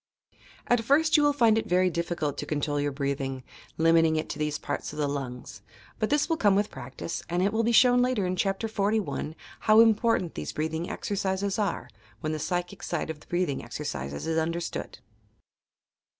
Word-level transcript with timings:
At 0.65 0.83
first 0.83 1.15
you 1.15 1.21
will 1.21 1.31
find 1.31 1.59
it 1.59 1.67
very 1.69 1.91
difficult 1.91 2.35
to 2.39 2.45
control 2.47 2.79
your 2.79 2.91
breathing, 2.91 3.43
limiting 3.77 4.15
it 4.15 4.29
to 4.29 4.39
these 4.39 4.57
parts 4.57 4.91
of 4.91 4.97
the 4.97 5.07
lungs: 5.07 5.61
but 5.99 6.09
this 6.09 6.27
will 6.27 6.37
come 6.37 6.55
with 6.55 6.71
practice, 6.71 7.21
and 7.29 7.43
it 7.43 7.53
will 7.53 7.61
be 7.61 7.71
shown 7.71 8.01
later 8.01 8.25
in 8.25 8.35
Chapter 8.35 8.67
XLI 8.67 9.35
how 9.59 9.79
important 9.79 10.33
these 10.33 10.53
breathing 10.53 10.89
exercises 10.89 11.59
are, 11.59 11.87
when 12.19 12.31
the 12.31 12.39
psychic 12.39 12.81
side 12.81 13.11
of 13.11 13.19
the 13.19 13.27
breathing 13.27 13.63
exercises 13.63 14.25
is 14.25 14.39
understood. 14.39 14.97